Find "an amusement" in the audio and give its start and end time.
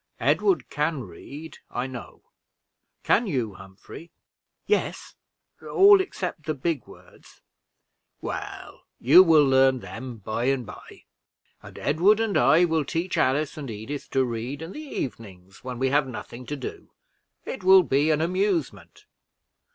18.09-19.05